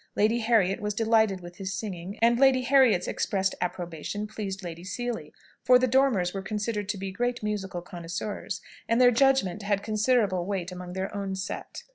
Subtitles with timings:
[0.15, 5.31] Lady Harriet was delighted with his singing, and Lady Harriet's expressed approbation pleased Lady Seely;
[5.63, 10.43] for the Dormers were considered to be great musical connoisseurs, and their judgment had considerable
[10.47, 11.83] weight among their own set.